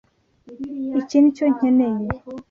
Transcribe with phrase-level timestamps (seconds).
[0.99, 2.05] Iki nicyo nkeneye.